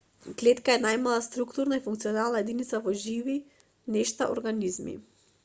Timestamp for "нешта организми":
3.99-4.99